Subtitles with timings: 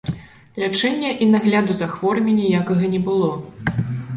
[0.61, 3.29] Лячэння і нагляду за хворымі ніякага не было.